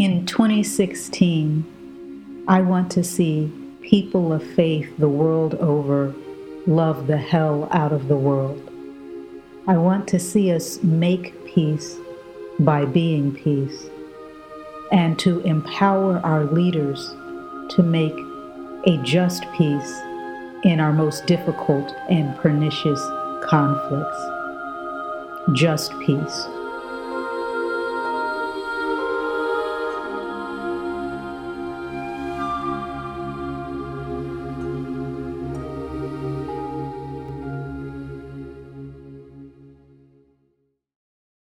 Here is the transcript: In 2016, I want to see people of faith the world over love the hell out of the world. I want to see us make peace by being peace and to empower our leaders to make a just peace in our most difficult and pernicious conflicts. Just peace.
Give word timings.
In 0.00 0.24
2016, 0.24 2.44
I 2.48 2.62
want 2.62 2.90
to 2.92 3.04
see 3.04 3.52
people 3.82 4.32
of 4.32 4.42
faith 4.54 4.88
the 4.96 5.10
world 5.10 5.56
over 5.56 6.14
love 6.66 7.06
the 7.06 7.18
hell 7.18 7.68
out 7.70 7.92
of 7.92 8.08
the 8.08 8.16
world. 8.16 8.66
I 9.66 9.76
want 9.76 10.08
to 10.08 10.18
see 10.18 10.54
us 10.54 10.82
make 10.82 11.44
peace 11.44 11.98
by 12.60 12.86
being 12.86 13.34
peace 13.34 13.90
and 14.90 15.18
to 15.18 15.40
empower 15.40 16.20
our 16.20 16.44
leaders 16.44 17.10
to 17.74 17.82
make 17.82 18.16
a 18.86 18.96
just 19.04 19.44
peace 19.52 20.00
in 20.64 20.80
our 20.80 20.94
most 20.94 21.26
difficult 21.26 21.94
and 22.08 22.34
pernicious 22.38 23.02
conflicts. 23.44 24.22
Just 25.52 25.92
peace. 26.00 26.46